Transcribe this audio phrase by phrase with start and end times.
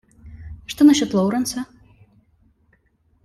[0.65, 1.67] Что насчет Лоуренса?